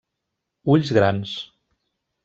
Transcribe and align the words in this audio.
Ulls 0.75 0.95
grans. 0.99 1.37